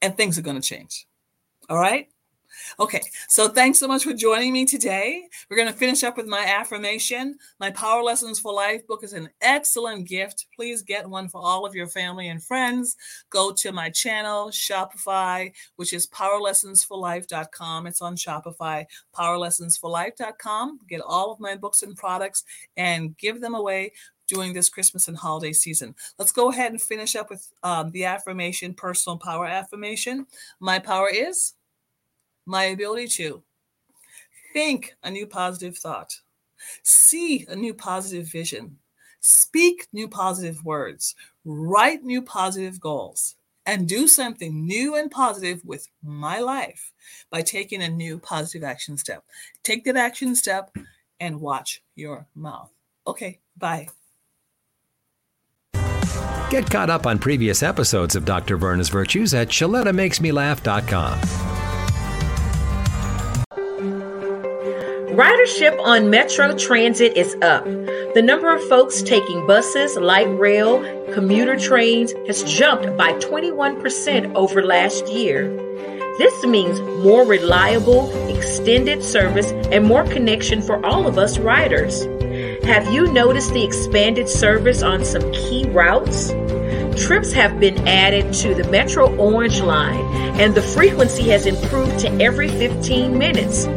And 0.02 0.16
things 0.16 0.38
are 0.38 0.44
going 0.44 0.60
to 0.60 0.68
change. 0.68 1.08
All 1.70 1.78
right? 1.78 2.08
Okay, 2.80 3.02
so 3.28 3.48
thanks 3.48 3.80
so 3.80 3.88
much 3.88 4.04
for 4.04 4.14
joining 4.14 4.54
me 4.54 4.66
today. 4.66 5.28
We're 5.50 5.58
going 5.58 5.68
to 5.68 5.74
finish 5.74 6.04
up 6.04 6.18
with 6.18 6.28
my 6.28 6.46
affirmation. 6.46 7.38
My 7.60 7.72
Power 7.72 8.04
Lessons 8.04 8.40
for 8.40 8.54
Life 8.54 8.86
book 8.88 9.04
is 9.04 9.14
an 9.14 9.30
excellent 9.42 10.08
gift. 10.08 10.48
Please 10.56 10.82
get 10.82 11.10
one 11.10 11.30
for 11.30 11.42
all 11.42 11.66
of 11.66 11.76
your 11.76 11.88
family 11.88 12.30
and 12.30 12.44
friends. 12.44 12.98
Go 13.30 13.52
to 13.54 13.72
my 13.72 13.90
channel, 13.90 14.50
Shopify, 14.50 15.52
which 15.76 15.94
is 15.94 16.08
powerlessonsforlife.com. 16.08 17.88
It's 17.88 18.02
on 18.02 18.16
Shopify, 18.16 18.86
powerlessonsforlife.com. 19.16 20.80
Get 20.88 21.02
all 21.02 21.32
of 21.32 21.40
my 21.40 21.56
books 21.56 21.84
and 21.84 21.96
products 21.96 22.44
and 22.78 23.18
give 23.18 23.42
them 23.42 23.56
away 23.56 23.92
during 24.32 24.54
this 24.54 24.70
Christmas 24.70 25.10
and 25.10 25.18
holiday 25.18 25.52
season. 25.52 25.94
Let's 26.18 26.32
go 26.32 26.50
ahead 26.50 26.72
and 26.72 26.82
finish 26.82 27.18
up 27.18 27.30
with 27.30 27.52
um, 27.64 27.92
the 27.92 28.06
affirmation, 28.06 28.74
personal 28.74 29.18
power 29.18 29.46
affirmation. 29.46 30.26
My 30.62 30.80
power 30.80 31.10
is 31.14 31.54
my 32.52 32.66
ability 32.66 33.08
to 33.08 33.42
think 34.54 34.94
a 35.04 35.10
new 35.10 35.26
positive 35.26 35.78
thought, 35.78 36.20
see 36.84 37.46
a 37.48 37.56
new 37.56 37.74
positive 37.74 38.28
vision, 38.28 38.78
speak 39.22 39.88
new 39.94 40.08
positive 40.08 40.64
words, 40.64 41.16
write 41.46 42.04
new 42.04 42.22
positive 42.22 42.80
goals, 42.80 43.36
and 43.66 43.88
do 43.88 44.08
something 44.08 44.66
new 44.66 44.96
and 44.96 45.10
positive 45.10 45.62
with 45.64 45.88
my 46.04 46.40
life 46.40 46.92
by 47.30 47.42
taking 47.42 47.82
a 47.82 47.90
new 47.90 48.20
positive 48.20 48.64
action 48.64 48.98
step. 48.98 49.24
Take 49.64 49.86
that 49.86 49.96
action 49.96 50.36
step 50.36 50.76
and 51.20 51.40
watch 51.40 51.82
your 51.96 52.28
mouth. 52.36 52.72
Okay, 53.08 53.40
bye. 53.58 53.88
Get 56.50 56.70
caught 56.70 56.90
up 56.90 57.06
on 57.06 57.18
previous 57.18 57.64
episodes 57.64 58.18
of 58.18 58.26
Dr. 58.26 58.58
Verna's 58.58 58.90
Virtues 58.90 59.34
at 59.34 59.48
ShalettaMakesMeLaugh.com. 59.48 61.51
Ridership 65.22 65.80
on 65.80 66.10
Metro 66.10 66.58
Transit 66.58 67.16
is 67.16 67.36
up. 67.44 67.64
The 67.66 68.24
number 68.26 68.52
of 68.52 68.68
folks 68.68 69.04
taking 69.04 69.46
buses, 69.46 69.96
light 69.96 70.26
rail, 70.40 70.82
commuter 71.14 71.56
trains 71.60 72.12
has 72.26 72.42
jumped 72.42 72.98
by 72.98 73.14
21% 73.20 74.34
over 74.34 74.64
last 74.64 75.08
year. 75.10 75.48
This 76.18 76.44
means 76.44 76.82
more 77.06 77.24
reliable, 77.24 78.10
extended 78.36 79.04
service 79.04 79.52
and 79.72 79.86
more 79.86 80.06
connection 80.06 80.60
for 80.60 80.84
all 80.84 81.06
of 81.06 81.20
us 81.20 81.38
riders. 81.38 82.06
Have 82.64 82.92
you 82.92 83.14
noticed 83.14 83.54
the 83.54 83.64
expanded 83.64 84.28
service 84.28 84.82
on 84.82 85.06
some 85.06 85.32
key 85.34 85.70
routes? 85.70 86.30
Trips 87.00 87.32
have 87.32 87.60
been 87.60 87.88
added 87.88 88.34
to 88.34 88.56
the 88.56 88.68
Metro 88.72 89.16
Orange 89.18 89.62
line, 89.62 90.04
and 90.42 90.56
the 90.56 90.64
frequency 90.64 91.30
has 91.30 91.46
improved 91.46 92.00
to 92.00 92.10
every 92.20 92.48
15 92.48 93.16
minutes 93.16 93.68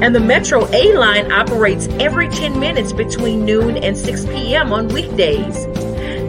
and 0.00 0.14
the 0.14 0.20
Metro 0.20 0.66
A 0.72 0.96
line 0.96 1.32
operates 1.32 1.88
every 2.00 2.28
10 2.28 2.58
minutes 2.58 2.92
between 2.92 3.44
noon 3.44 3.76
and 3.76 3.96
6 3.96 4.26
p.m. 4.26 4.72
on 4.72 4.88
weekdays. 4.88 5.66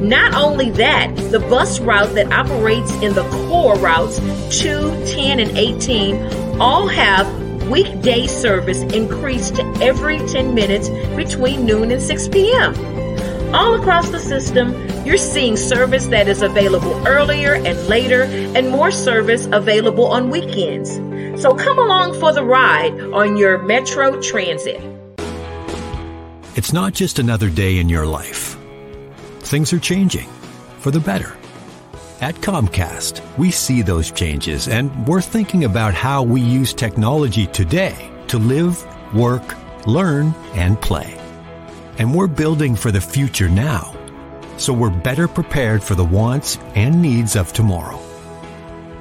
Not 0.01 0.35
only 0.35 0.69
that, 0.71 1.15
the 1.31 1.39
bus 1.39 1.79
route 1.79 2.13
that 2.15 2.31
operates 2.31 2.91
in 3.01 3.13
the 3.13 3.27
core 3.29 3.77
routes 3.77 4.19
2, 4.61 5.05
10, 5.07 5.39
and 5.39 5.57
18 5.57 6.61
all 6.61 6.87
have 6.87 7.27
weekday 7.69 8.27
service 8.27 8.81
increased 8.93 9.55
to 9.55 9.63
every 9.81 10.19
10 10.19 10.53
minutes 10.53 10.89
between 11.15 11.65
noon 11.65 11.91
and 11.91 12.01
6 12.01 12.27
p.m. 12.29 12.73
All 13.53 13.75
across 13.75 14.09
the 14.09 14.19
system, 14.19 14.73
you're 15.05 15.17
seeing 15.17 15.55
service 15.57 16.07
that 16.07 16.27
is 16.27 16.41
available 16.41 17.07
earlier 17.07 17.55
and 17.55 17.87
later, 17.87 18.23
and 18.23 18.69
more 18.69 18.91
service 18.91 19.47
available 19.51 20.05
on 20.05 20.29
weekends. 20.29 20.97
So 21.39 21.53
come 21.53 21.77
along 21.77 22.19
for 22.19 22.33
the 22.33 22.43
ride 22.43 22.99
on 22.99 23.37
your 23.37 23.59
Metro 23.59 24.19
Transit. 24.21 24.81
It's 26.55 26.73
not 26.73 26.93
just 26.93 27.19
another 27.19 27.51
day 27.51 27.77
in 27.77 27.89
your 27.89 28.07
life. 28.07 28.57
Things 29.41 29.71
are 29.71 29.79
changing 29.79 30.27
for 30.79 30.89
the 30.89 30.99
better. 30.99 31.37
At 32.21 32.33
Comcast, 32.35 33.21
we 33.37 33.51
see 33.51 33.83
those 33.83 34.09
changes 34.09 34.67
and 34.67 35.07
we're 35.07 35.21
thinking 35.21 35.63
about 35.63 35.93
how 35.93 36.23
we 36.23 36.41
use 36.41 36.73
technology 36.73 37.45
today 37.45 38.09
to 38.29 38.39
live, 38.39 38.83
work, 39.13 39.55
learn, 39.85 40.33
and 40.55 40.81
play. 40.81 41.19
And 41.99 42.15
we're 42.15 42.25
building 42.25 42.75
for 42.75 42.91
the 42.91 42.99
future 42.99 43.47
now, 43.47 43.95
so 44.57 44.73
we're 44.73 44.89
better 44.89 45.27
prepared 45.27 45.83
for 45.83 45.93
the 45.93 46.03
wants 46.03 46.57
and 46.73 46.99
needs 46.99 47.35
of 47.35 47.53
tomorrow. 47.53 48.06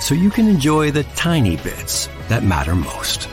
so 0.00 0.14
you 0.14 0.30
can 0.30 0.48
enjoy 0.48 0.90
the 0.90 1.04
tiny 1.14 1.56
bits 1.56 2.08
that 2.28 2.42
matter 2.42 2.74
most. 2.74 3.28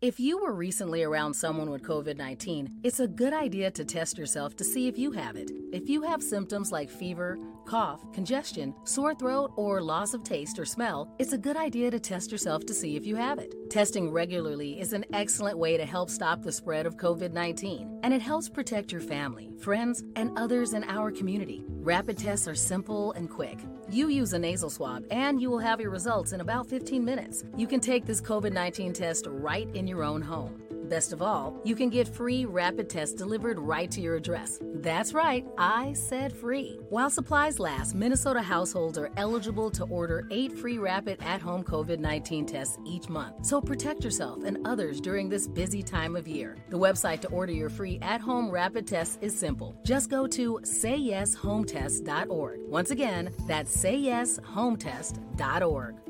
If 0.00 0.18
you 0.18 0.38
were 0.38 0.54
recently 0.54 1.02
around 1.02 1.34
someone 1.34 1.68
with 1.68 1.82
COVID 1.82 2.16
19, 2.16 2.80
it's 2.82 3.00
a 3.00 3.06
good 3.06 3.34
idea 3.34 3.70
to 3.72 3.84
test 3.84 4.16
yourself 4.16 4.56
to 4.56 4.64
see 4.64 4.88
if 4.88 4.98
you 4.98 5.10
have 5.10 5.36
it. 5.36 5.50
If 5.72 5.90
you 5.90 6.00
have 6.02 6.22
symptoms 6.22 6.72
like 6.72 6.88
fever, 6.88 7.38
cough, 7.70 8.00
congestion, 8.12 8.74
sore 8.82 9.14
throat, 9.14 9.52
or 9.54 9.80
loss 9.80 10.12
of 10.12 10.24
taste 10.24 10.58
or 10.58 10.64
smell, 10.64 11.14
it's 11.20 11.32
a 11.32 11.38
good 11.38 11.56
idea 11.56 11.88
to 11.88 12.00
test 12.00 12.32
yourself 12.32 12.66
to 12.66 12.74
see 12.74 12.96
if 12.96 13.06
you 13.06 13.14
have 13.14 13.38
it. 13.38 13.54
Testing 13.70 14.10
regularly 14.10 14.80
is 14.80 14.92
an 14.92 15.04
excellent 15.12 15.56
way 15.56 15.76
to 15.76 15.86
help 15.86 16.10
stop 16.10 16.42
the 16.42 16.50
spread 16.50 16.84
of 16.84 16.96
COVID 16.96 17.32
19, 17.32 18.00
and 18.02 18.12
it 18.12 18.20
helps 18.20 18.48
protect 18.48 18.90
your 18.90 19.00
family, 19.00 19.52
friends, 19.60 20.02
and 20.16 20.36
others 20.36 20.74
in 20.74 20.82
our 20.84 21.12
community. 21.12 21.64
Rapid 21.68 22.18
tests 22.18 22.48
are 22.48 22.56
simple 22.56 23.12
and 23.12 23.30
quick. 23.30 23.60
You 23.88 24.08
use 24.08 24.32
a 24.32 24.38
nasal 24.40 24.68
swab, 24.68 25.04
and 25.12 25.40
you 25.40 25.48
will 25.48 25.60
have 25.60 25.80
your 25.80 25.90
results 25.90 26.32
in 26.32 26.40
about 26.40 26.68
15 26.68 27.04
minutes. 27.04 27.44
You 27.56 27.68
can 27.68 27.78
take 27.78 28.04
this 28.04 28.20
COVID 28.20 28.52
19 28.52 28.92
test 28.94 29.28
right 29.28 29.68
in 29.76 29.86
your 29.86 30.02
own 30.02 30.22
home. 30.22 30.60
Best 30.90 31.12
of 31.12 31.22
all, 31.22 31.56
you 31.62 31.76
can 31.76 31.88
get 31.88 32.08
free 32.08 32.44
rapid 32.44 32.90
tests 32.90 33.14
delivered 33.14 33.60
right 33.60 33.88
to 33.92 34.00
your 34.00 34.16
address. 34.16 34.58
That's 34.74 35.14
right, 35.14 35.46
I 35.56 35.92
said 35.92 36.32
free. 36.32 36.80
While 36.88 37.10
supplies 37.10 37.60
last, 37.60 37.94
Minnesota 37.94 38.42
households 38.42 38.98
are 38.98 39.12
eligible 39.16 39.70
to 39.70 39.84
order 39.84 40.26
eight 40.32 40.58
free 40.58 40.78
rapid 40.78 41.22
at 41.22 41.40
home 41.40 41.62
COVID 41.62 42.00
19 42.00 42.44
tests 42.44 42.76
each 42.84 43.08
month. 43.08 43.46
So 43.46 43.60
protect 43.60 44.02
yourself 44.02 44.42
and 44.42 44.66
others 44.66 45.00
during 45.00 45.28
this 45.28 45.46
busy 45.46 45.84
time 45.84 46.16
of 46.16 46.26
year. 46.26 46.56
The 46.70 46.78
website 46.78 47.20
to 47.20 47.28
order 47.28 47.52
your 47.52 47.70
free 47.70 48.00
at 48.02 48.20
home 48.20 48.50
rapid 48.50 48.88
tests 48.88 49.16
is 49.20 49.38
simple. 49.38 49.76
Just 49.84 50.10
go 50.10 50.26
to 50.26 50.58
sayyeshometest.org. 50.64 52.60
Once 52.66 52.90
again, 52.90 53.30
that's 53.46 53.76
sayyeshometest.org. 53.76 56.09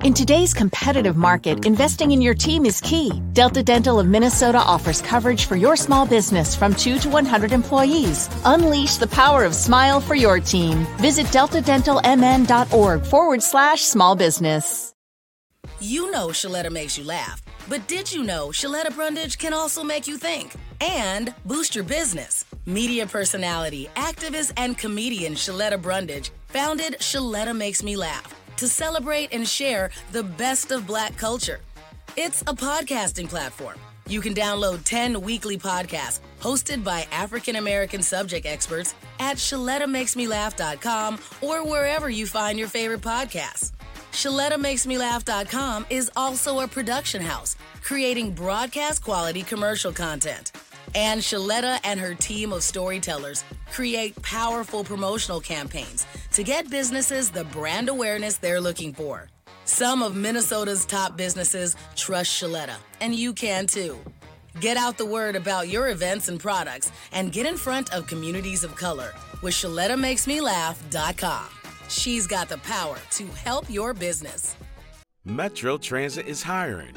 In 0.06 0.14
today's 0.14 0.54
competitive 0.54 1.18
market, 1.18 1.66
investing 1.66 2.12
in 2.12 2.22
your 2.22 2.36
team 2.36 2.68
is 2.68 2.80
key. 2.80 3.10
Delta 3.34 3.64
Dental 3.64 4.00
of 4.00 4.06
Minnesota 4.06 4.60
offers 4.60 5.02
coverage 5.02 5.46
for 5.46 5.56
your 5.56 5.76
small 5.76 6.06
business 6.06 6.56
from 6.56 6.76
2 6.76 7.00
to 7.00 7.10
100 7.10 7.52
employees. 7.52 8.30
Unleash 8.46 8.98
the 8.98 9.08
power 9.08 9.44
of 9.44 9.56
smile 9.56 10.00
for 10.00 10.14
your 10.14 10.40
team. 10.40 10.86
Visit 10.98 11.26
deltadentalmn.org 11.34 13.04
forward 13.04 13.42
slash 13.42 13.82
small 13.82 14.16
business. 14.16 14.94
You 15.82 16.12
know 16.12 16.28
Shaletta 16.28 16.72
makes 16.72 17.00
you 17.00 17.04
laugh, 17.04 17.42
but 17.68 17.88
did 17.88 18.14
you 18.14 18.24
know 18.24 18.50
Shaletta 18.50 18.94
Brundage 18.94 19.40
can 19.40 19.54
also 19.56 19.84
make 19.84 20.06
you 20.08 20.20
think 20.20 20.54
and 20.82 21.34
boost 21.46 21.74
your 21.74 21.84
business? 21.84 22.46
Media 22.68 23.08
personality, 23.08 23.90
activist, 23.96 24.54
and 24.56 24.78
comedian 24.78 25.34
Shaletta 25.34 25.82
Brundage 25.82 26.30
founded 26.50 26.98
Shaletta 27.00 27.58
Makes 27.58 27.82
Me 27.82 27.96
Laugh 27.96 28.45
to 28.58 28.68
celebrate 28.68 29.34
and 29.34 29.48
share 29.48 29.92
the 30.12 30.24
best 30.24 30.72
of 30.72 30.88
Black 30.88 31.18
culture. 31.18 31.60
It's 32.18 32.42
a 32.44 32.54
podcasting 32.54 33.28
platform. 33.28 33.78
You 34.08 34.22
can 34.22 34.34
download 34.34 34.84
10 34.84 35.22
weekly 35.22 35.58
podcasts 35.58 36.20
hosted 36.40 36.84
by 36.84 37.08
African 37.12 37.56
American 37.56 38.02
subject 38.02 38.46
experts 38.46 38.94
at 39.20 39.38
ShalettaMakesMeLaugh.com 39.38 41.20
or 41.42 41.66
wherever 41.66 42.10
you 42.10 42.28
find 42.28 42.60
your 42.60 42.68
favorite 42.68 43.02
podcasts. 43.02 43.72
ShalettaMakesMeLaugh.com 44.12 45.88
is 45.90 46.12
also 46.16 46.60
a 46.62 46.68
production 46.68 47.22
house 47.22 47.56
creating 47.84 48.32
broadcast 48.32 49.04
quality 49.04 49.42
commercial 49.42 49.92
content. 49.92 50.52
And 50.94 51.20
Shaletta 51.20 51.80
and 51.84 52.00
her 52.00 52.14
team 52.14 52.54
of 52.54 52.64
storytellers 52.64 53.44
create 53.72 54.20
powerful 54.22 54.84
promotional 54.84 55.42
campaigns 55.42 56.06
to 56.36 56.44
get 56.44 56.70
businesses 56.70 57.32
the 57.32 57.46
brand 57.46 57.88
awareness 57.88 58.36
they're 58.36 58.60
looking 58.60 58.94
for. 58.94 59.30
Some 59.64 60.04
of 60.04 60.18
Minnesota's 60.18 60.86
top 60.86 61.16
businesses 61.16 61.78
trust 61.96 62.30
Shaletta, 62.30 62.76
and 63.00 63.16
you 63.16 63.32
can 63.34 63.68
too. 63.68 63.98
Get 64.60 64.76
out 64.76 64.98
the 64.98 65.06
word 65.06 65.38
about 65.38 65.70
your 65.70 65.88
events 65.90 66.28
and 66.28 66.38
products 66.38 66.92
and 67.14 67.32
get 67.32 67.46
in 67.46 67.56
front 67.56 67.94
of 67.94 68.06
communities 68.08 68.66
of 68.66 68.76
color 68.76 69.14
with 69.42 69.54
ShalettaMakesMeLaugh.com. 69.54 71.46
She's 71.88 72.28
got 72.28 72.50
the 72.50 72.58
power 72.58 72.98
to 73.12 73.26
help 73.28 73.70
your 73.70 73.94
business. 73.94 74.58
Metro 75.24 75.78
Transit 75.78 76.28
is 76.28 76.44
hiring. 76.44 76.96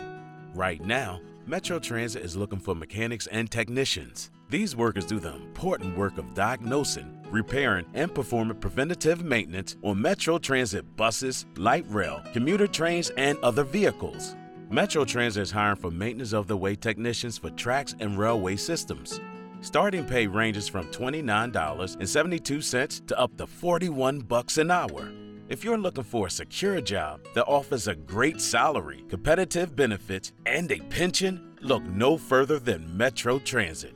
Right 0.53 0.85
now, 0.85 1.21
Metro 1.47 1.79
Transit 1.79 2.25
is 2.25 2.37
looking 2.37 2.59
for 2.59 2.75
mechanics 2.75 3.29
and 3.29 3.49
technicians. 3.49 4.31
These 4.51 4.75
workers 4.75 5.07
do 5.07 5.21
the 5.21 5.35
important 5.35 5.97
work 5.97 6.19
of 6.19 6.35
diagnosing, 6.35 7.18
repairing, 7.31 7.87
and 7.95 8.15
performing 8.15 8.59
preventative 8.59 9.25
maintenance 9.25 9.77
on 9.83 10.01
Metro 10.01 10.39
Transit 10.39 10.97
buses, 10.97 11.47
light 11.57 11.85
rail, 11.89 12.23
commuter 12.33 12.67
trains, 12.67 13.11
and 13.17 13.39
other 13.43 13.65
vehicles. 13.65 14.37
Metro 14.71 15.05
Transit 15.05 15.43
is 15.43 15.51
hiring 15.51 15.77
for 15.77 15.91
maintenance 15.91 16.33
of 16.33 16.47
the 16.47 16.57
way 16.57 16.75
technicians 16.75 17.37
for 17.39 17.51
tracks 17.51 17.95
and 18.01 18.19
railway 18.19 18.57
systems. 18.57 19.21
Starting 19.61 20.05
pay 20.05 20.27
ranges 20.27 20.69
from 20.69 20.87
$29.72 20.89 23.07
to 23.07 23.19
up 23.19 23.37
to 23.37 23.47
41 23.47 24.21
bucks 24.21 24.59
an 24.59 24.71
hour. 24.71 25.11
If 25.49 25.65
you're 25.65 25.79
looking 25.79 26.05
for 26.05 26.27
a 26.27 26.31
secure 26.31 26.83
job 26.83 27.21
that 27.35 27.47
offers 27.47 27.89
a 27.89 27.95
great 27.95 28.39
salary, 28.41 29.05
competitive 29.09 29.75
benefits, 29.75 30.33
and 30.45 30.71
a 30.71 30.81
pension, 30.91 31.57
look 31.63 31.83
no 31.85 32.19
further 32.19 32.59
than 32.59 32.95
Metro 32.97 33.39
Transit. 33.39 33.95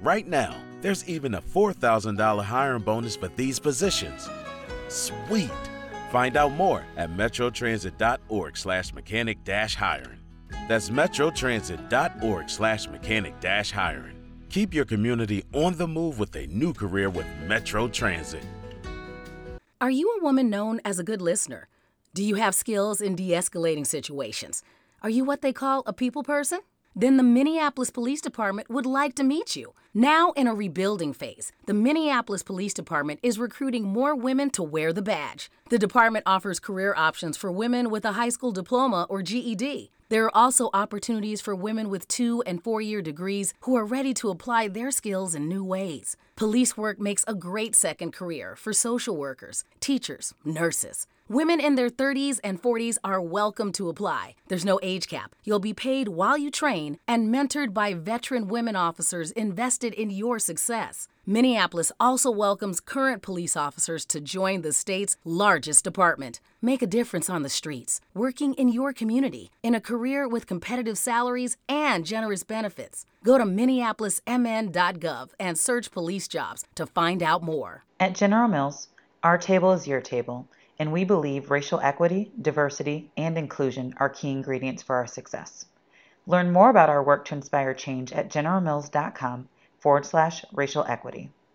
Right 0.00 0.28
now, 0.28 0.54
there's 0.82 1.08
even 1.08 1.34
a 1.34 1.40
$4,000 1.40 2.44
hiring 2.44 2.82
bonus 2.82 3.16
for 3.16 3.28
these 3.28 3.58
positions. 3.58 4.28
Sweet! 4.88 5.50
Find 6.10 6.36
out 6.36 6.52
more 6.52 6.84
at 6.98 7.10
metrotransit.org 7.10 8.56
slash 8.56 8.92
mechanic 8.92 9.42
dash 9.44 9.74
hiring. 9.74 10.18
That's 10.68 10.90
metrotransit.org 10.90 12.50
slash 12.50 12.88
mechanic 12.88 13.40
dash 13.40 13.70
hiring. 13.70 14.16
Keep 14.50 14.74
your 14.74 14.84
community 14.84 15.42
on 15.54 15.78
the 15.78 15.88
move 15.88 16.18
with 16.18 16.36
a 16.36 16.46
new 16.48 16.74
career 16.74 17.08
with 17.08 17.26
Metro 17.46 17.88
Transit. 17.88 18.44
Are 19.80 19.90
you 19.90 20.18
a 20.20 20.22
woman 20.22 20.50
known 20.50 20.80
as 20.84 20.98
a 20.98 21.02
good 21.02 21.22
listener? 21.22 21.68
Do 22.12 22.22
you 22.22 22.34
have 22.34 22.54
skills 22.54 23.00
in 23.00 23.16
de 23.16 23.30
escalating 23.30 23.86
situations? 23.86 24.62
Are 25.02 25.08
you 25.08 25.24
what 25.24 25.40
they 25.40 25.52
call 25.52 25.82
a 25.86 25.92
people 25.92 26.22
person? 26.22 26.60
Then 26.94 27.16
the 27.16 27.22
Minneapolis 27.22 27.90
Police 27.90 28.20
Department 28.20 28.68
would 28.68 28.84
like 28.84 29.14
to 29.14 29.24
meet 29.24 29.56
you. 29.56 29.72
Now, 29.94 30.32
in 30.32 30.46
a 30.46 30.54
rebuilding 30.54 31.12
phase, 31.12 31.50
the 31.66 31.74
Minneapolis 31.74 32.42
Police 32.42 32.74
Department 32.74 33.20
is 33.22 33.38
recruiting 33.38 33.84
more 33.84 34.14
women 34.14 34.50
to 34.50 34.62
wear 34.62 34.92
the 34.92 35.02
badge. 35.02 35.50
The 35.70 35.78
department 35.78 36.24
offers 36.26 36.60
career 36.60 36.94
options 36.96 37.36
for 37.36 37.50
women 37.50 37.88
with 37.90 38.04
a 38.04 38.12
high 38.12 38.28
school 38.28 38.52
diploma 38.52 39.06
or 39.08 39.22
GED. 39.22 39.90
There 40.10 40.26
are 40.26 40.36
also 40.36 40.68
opportunities 40.74 41.40
for 41.40 41.56
women 41.56 41.88
with 41.88 42.06
two 42.06 42.42
and 42.42 42.62
four 42.62 42.82
year 42.82 43.00
degrees 43.00 43.54
who 43.60 43.74
are 43.76 43.86
ready 43.86 44.12
to 44.14 44.28
apply 44.28 44.68
their 44.68 44.90
skills 44.90 45.34
in 45.34 45.48
new 45.48 45.64
ways. 45.64 46.18
Police 46.36 46.76
work 46.76 47.00
makes 47.00 47.24
a 47.26 47.34
great 47.34 47.74
second 47.74 48.12
career 48.12 48.54
for 48.54 48.74
social 48.74 49.16
workers, 49.16 49.64
teachers, 49.80 50.34
nurses. 50.44 51.06
Women 51.28 51.60
in 51.60 51.76
their 51.76 51.88
30s 51.88 52.40
and 52.42 52.60
40s 52.60 52.98
are 53.04 53.20
welcome 53.20 53.70
to 53.72 53.88
apply. 53.88 54.34
There's 54.48 54.64
no 54.64 54.80
age 54.82 55.06
cap. 55.06 55.36
You'll 55.44 55.60
be 55.60 55.72
paid 55.72 56.08
while 56.08 56.36
you 56.36 56.50
train 56.50 56.98
and 57.06 57.32
mentored 57.32 57.72
by 57.72 57.94
veteran 57.94 58.48
women 58.48 58.74
officers 58.74 59.30
invested 59.30 59.94
in 59.94 60.10
your 60.10 60.40
success. 60.40 61.06
Minneapolis 61.24 61.92
also 62.00 62.28
welcomes 62.28 62.80
current 62.80 63.22
police 63.22 63.56
officers 63.56 64.04
to 64.06 64.20
join 64.20 64.62
the 64.62 64.72
state's 64.72 65.16
largest 65.24 65.84
department. 65.84 66.40
Make 66.60 66.82
a 66.82 66.88
difference 66.88 67.30
on 67.30 67.42
the 67.42 67.48
streets, 67.48 68.00
working 68.14 68.54
in 68.54 68.68
your 68.68 68.92
community, 68.92 69.52
in 69.62 69.76
a 69.76 69.80
career 69.80 70.26
with 70.26 70.48
competitive 70.48 70.98
salaries 70.98 71.56
and 71.68 72.04
generous 72.04 72.42
benefits. 72.42 73.06
Go 73.22 73.38
to 73.38 73.44
minneapolismn.gov 73.44 75.28
and 75.38 75.56
search 75.56 75.92
police 75.92 76.26
jobs 76.26 76.64
to 76.74 76.84
find 76.84 77.22
out 77.22 77.44
more. 77.44 77.84
At 78.00 78.16
General 78.16 78.48
Mills, 78.48 78.88
our 79.22 79.38
table 79.38 79.70
is 79.72 79.86
your 79.86 80.00
table, 80.00 80.48
and 80.82 80.90
we 80.90 81.04
believe 81.04 81.48
racial 81.48 81.78
equity, 81.78 82.32
diversity, 82.42 83.08
and 83.16 83.38
inclusion 83.38 83.94
are 83.98 84.08
key 84.08 84.32
ingredients 84.32 84.82
for 84.82 84.96
our 84.96 85.06
success. 85.06 85.66
Learn 86.26 86.52
more 86.52 86.70
about 86.70 86.90
our 86.90 87.00
work 87.00 87.24
to 87.24 87.36
inspire 87.36 87.72
change 87.72 88.12
at 88.12 88.28
generalmills.com 88.28 89.48
forward 89.78 90.04
slash 90.04 90.44
racial 90.52 90.84
equity. 90.88 91.30